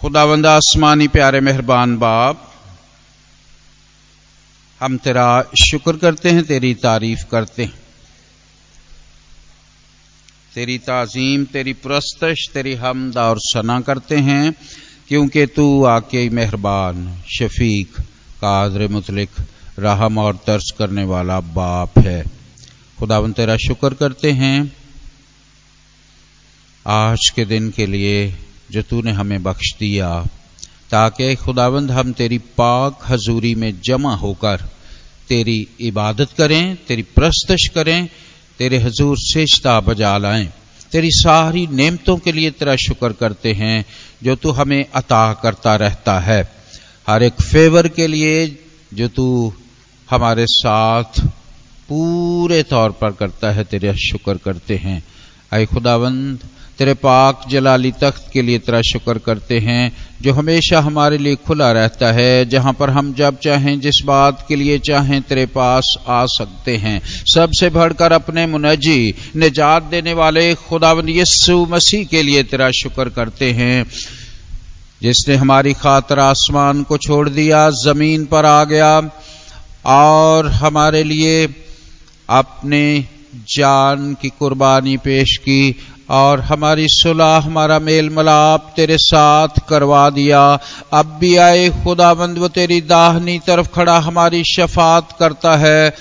खुदावंद 0.00 0.46
आसमानी 0.46 1.08
प्यारे 1.08 1.40
मेहरबान 1.40 1.98
बाप 1.98 2.54
हम 4.80 4.98
तेरा 4.98 5.42
शुक्र 5.42 5.96
करते 5.96 6.30
हैं, 6.30 6.44
तेरी 6.44 6.74
तारीफ़ 6.74 7.24
करते 7.30 7.64
हैं। 7.64 7.78
तेरी 10.54 10.78
ताजीम, 10.78 11.44
तेरी 11.44 11.72
प्रस्तश, 11.72 12.48
तेरी 12.54 12.74
हमद 12.74 13.18
और 13.18 13.36
सना 13.38 13.80
करते 13.80 14.16
हैं, 14.16 14.54
क्योंकि 15.08 15.46
तू 15.46 15.84
आके 15.84 16.28
मेहरबान, 16.28 17.22
शफीक, 17.38 18.00
कादर 18.40 18.88
मुतलिक, 18.88 19.30
रहम 19.78 20.18
और 20.18 20.36
तर्स 20.36 20.70
करने 20.78 21.04
वाला 21.04 21.40
बाप 21.40 21.98
है। 21.98 22.24
खुदावन 22.98 23.32
तेरा 23.32 23.56
शुक्र 23.56 23.94
करते 23.94 24.32
हैं। 24.32 24.76
आज 26.86 27.28
के 27.36 27.44
दिन 27.44 27.70
के 27.70 27.86
लिए 27.86 28.38
जो 28.70 28.82
तूने 28.82 29.10
हमें 29.10 29.42
बख्श 29.42 29.74
दिया, 29.80 30.26
ताकि 30.90 31.34
खुदावंद 31.34 31.90
हम 31.90 32.12
तेरी 32.12 32.38
पाक 32.38 32.98
हजूरी 33.08 33.54
में 33.54 33.80
जमा 33.84 34.14
होकर 34.14 34.56
तेरी 35.28 35.68
इबादत 35.80 36.28
करें, 36.38 36.76
तेरी 36.76 37.02
प्रस्तश 37.02 37.68
करें, 37.74 38.08
तेरे 38.58 38.78
हजूर 38.78 39.18
सेजता 39.18 39.80
बजा 39.80 40.18
लाएँ। 40.18 40.52
तेरी 40.92 41.10
सारी 41.10 41.66
नेमतों 41.66 42.16
के 42.16 42.32
लिए 42.32 42.50
तेरा 42.50 42.76
शुक्र 42.76 43.12
करते 43.12 43.52
हैं, 43.52 43.84
जो 44.22 44.36
तू 44.36 44.50
हमें 44.50 44.84
अता 44.94 45.32
करता 45.32 45.76
रहता 45.76 46.20
है। 46.20 46.52
हर 47.06 47.22
एक 47.22 47.42
फेवर 47.42 47.88
के 47.88 48.06
लिए 48.06 48.64
जो 48.94 49.08
तू 49.08 49.52
हमारे 50.10 50.46
साथ 50.46 51.20
पूरे 51.88 52.62
तौर 52.62 52.90
पर 52.90 53.12
करता 53.12 53.50
है, 53.50 53.64
तेरा 53.64 53.92
शुक्र 53.92 54.36
करते 54.36 54.76
हैं। 54.76 55.04
आए 55.54 55.66
खुदावंद 55.66 56.38
तेरे 56.78 56.94
पाक 56.94 57.40
जलाली 57.50 57.92
तख्त 57.92 58.30
के 58.32 58.42
लिए 58.42 58.58
तेरा 58.58 58.80
शुक्र 58.82 59.18
करते 59.18 59.58
हैं, 59.58 59.96
जो 60.22 60.32
हमेशा 60.32 60.80
हमारे 60.80 61.18
लिए 61.18 61.36
खुला 61.36 61.72
रहता 61.72 62.12
है, 62.12 62.48
जहाँ 62.48 62.72
पर 62.72 62.90
हम 62.90 63.14
जब 63.14 63.38
चाहें, 63.38 63.80
जिस 63.80 64.02
बात 64.04 64.44
के 64.48 64.56
लिए 64.56 64.78
चाहें, 64.78 65.22
तेरे 65.22 65.46
पास 65.46 65.96
आ 66.08 66.26
सकते 66.26 66.76
हैं। 66.76 67.02
सबसे 67.34 67.70
बढ़कर 67.70 68.12
अपने 68.12 68.46
मुनजी, 68.46 69.14
निजात 69.36 69.82
देने 69.82 70.12
वाले 70.12 70.54
खुदावंद 70.54 71.10
यस्सु 71.10 71.66
मसीह 71.70 72.04
के 72.04 72.22
लिए 72.22 72.42
तेरा 72.42 72.70
शुक्र 72.70 73.08
करते 73.08 73.52
हैं, 73.52 73.86
जिसने 75.02 75.34
हमारी 75.34 75.72
खातर 75.72 76.18
आसमान 76.18 76.82
को 76.82 76.96
छोड़ 76.98 77.28
दिया, 77.28 77.70
ज़मीन 77.70 78.24
पर 78.24 78.44
आ 78.44 78.64
गया, 78.64 79.10
और 79.86 80.46
हमारे 80.46 81.04
लिए 81.04 81.54
अपने 82.28 83.04
जान 83.34 84.16
की 84.22 84.28
कुर्बानी 84.28 84.96
पेश 84.96 85.36
की 85.36 85.76
और 86.10 86.40
हमारी 86.40 86.86
सुलह, 86.88 87.36
हमारा 87.36 87.78
मेल 87.78 88.10
मलाप 88.10 88.72
तेरे 88.76 88.98
साथ 88.98 89.48
करवा 89.68 90.10
दिया। 90.10 90.58
अब 90.92 91.16
भी 91.20 91.36
आए 91.36 91.68
खुदाबंद 91.84 92.38
वो 92.38 92.48
तेरी 92.48 92.80
दाहनी 92.80 93.38
तरफ़ 93.38 93.68
खड़ा 93.68 93.98
हमारी 93.98 94.42
शफात 94.44 95.16
करता 95.18 95.56
है। 95.56 95.94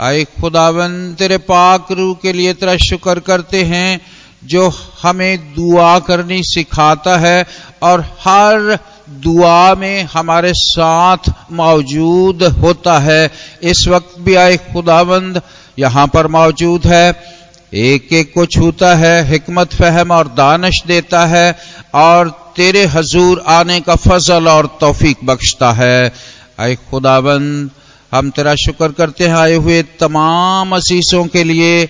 आए 0.00 0.24
खुदाबंद 0.24 1.16
तेरे 1.16 1.38
पाक 1.38 1.92
रू 1.92 2.14
के 2.14 2.32
लिए 2.32 2.54
तेरा 2.54 2.76
शुक्र 2.76 3.20
करते 3.20 3.62
हैं, 3.64 4.00
जो 4.44 4.72
हमें 5.02 5.54
दुआ 5.54 5.98
करनी 5.98 6.42
सिखाता 6.42 7.16
है 7.18 7.46
और 7.82 8.00
हर 8.00 8.78
दुआ 9.10 9.74
में 9.74 10.02
हमारे 10.02 10.52
साथ 10.54 11.32
मौजूद 11.52 12.42
होता 12.42 12.98
है। 12.98 13.30
इस 13.62 13.88
वक्त 13.88 14.14
भी 14.18 14.34
आए 14.34 14.56
खुदाबंद 14.56 15.42
यहाँ 15.78 16.06
पर 16.06 16.26
मौजूद 16.26 16.86
है। 16.86 17.34
एक 17.74 18.12
एक 18.12 18.32
को 18.34 18.44
छूता 18.46 18.94
है, 18.94 19.28
हिकमत 19.28 19.72
फहम 19.74 20.10
और 20.10 20.28
दानश 20.28 20.82
देता 20.86 21.24
है, 21.26 21.56
और 21.94 22.28
तेरे 22.56 22.84
हजूर 22.86 23.42
आने 23.46 23.80
का 23.80 23.94
फजल 23.94 24.48
और 24.48 24.66
तौफीक 24.80 25.24
बख्शता 25.24 25.72
है। 25.72 26.12
आए 26.60 26.74
खुदाबंद, 26.90 27.70
हम 28.12 28.30
तेरा 28.30 28.54
शुक्र 28.54 28.88
करते 28.88 29.26
हैं 29.26 29.34
आए 29.34 29.54
हुए 29.54 29.82
तमाम 30.00 30.76
असीसों 30.76 31.24
के 31.26 31.44
लिए, 31.44 31.86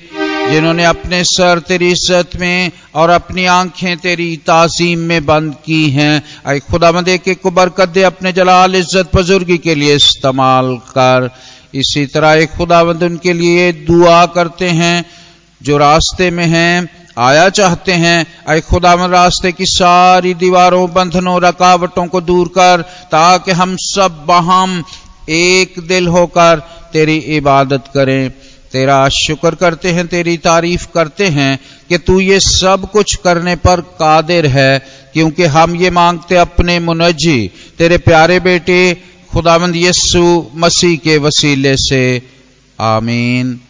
जिन्होंने 0.50 0.84
अपने 0.84 1.22
सर 1.24 1.58
तेरी 1.58 1.90
इज़्ज़त 1.90 2.36
में 2.36 2.70
और 2.94 3.10
अपनी 3.10 3.44
आँखें 3.46 3.96
तेरी 3.96 4.36
ताजीम 4.36 4.98
में 5.00 5.26
बंद 5.26 5.54
की 5.66 5.88
हैं। 5.90 6.22
आए 6.46 6.60
खुदाबंद 6.60 7.08
एक 7.08 7.28
एक 7.28 7.40
को 7.40 7.50
बरकत 7.50 7.88
दे 7.88 8.02
अपने 8.02 8.32
जलाल 8.32 8.76
इज़्ज़त 8.76 9.10
बुजुर्गी 9.14 9.58
के 9.58 9.74
लिए 9.74 9.94
इस्तेमाल 9.94 10.76
कर। 10.88 11.30
इसी 11.74 12.06
तरह 12.06 12.32
एक 12.32 12.50
खुदाबंद, 12.50 13.02
उनके 13.02 13.32
लिए 13.32 13.72
दुआ 13.72 14.24
करते 14.26 14.68
हैं 14.70 15.04
जो 15.62 15.78
रास्ते 15.78 16.30
में 16.30 16.46
हैं, 16.46 17.06
आया 17.18 17.48
चाहते 17.48 17.92
हैं 17.92 18.26
अय 18.48 18.60
खुदावन 18.60 19.08
रास्ते 19.08 19.52
की 19.52 19.66
सारी 19.66 20.34
दीवारों, 20.34 20.92
बंधनों, 20.92 21.42
रकावटों 21.42 22.06
को 22.06 22.20
दूर 22.20 22.48
कर, 22.48 22.82
ताकि 22.82 23.50
हम 23.50 23.76
सब 23.80 24.24
बहम 24.28 24.84
एक 25.28 25.74
दिल 25.88 26.06
होकर 26.06 26.62
तेरी 26.92 27.16
इबादत 27.16 27.84
करें। 27.94 28.30
तेरा 28.72 29.08
शुक्र 29.08 29.54
करते 29.54 29.92
हैं, 29.92 30.06
तेरी 30.06 30.36
तारीफ़ 30.36 30.86
करते 30.94 31.26
हैं 31.26 31.58
कि 31.88 31.98
तू 31.98 32.20
ये 32.20 32.40
सब 32.40 32.90
कुछ 32.92 33.14
करने 33.14 33.56
पर 33.56 33.80
कादिर 33.80 34.46
है, 34.46 34.78
क्योंकि 35.12 35.44
हम 35.44 35.76
ये 35.76 35.90
मांगते 35.90 36.36
अपने 36.36 36.78
मुनजी 36.78 37.50
तेरे 37.78 37.98
प्यारे 37.98 38.40
बेटे, 38.40 39.02
खुदावंद 39.32 39.76
यस्सु 39.76 40.46
मसीह 40.56 40.96
के 40.96 41.18
वसीले 41.18 41.76
से। 41.76 42.22
आमीन। 42.80 43.60